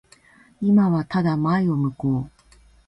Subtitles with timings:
[0.63, 2.31] 今はただ前を向こう。